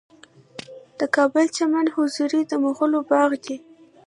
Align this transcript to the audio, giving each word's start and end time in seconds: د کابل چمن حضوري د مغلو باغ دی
د 0.99 1.01
کابل 1.15 1.45
چمن 1.57 1.85
حضوري 1.95 2.41
د 2.47 2.51
مغلو 2.65 2.99
باغ 3.09 3.31
دی 3.45 3.57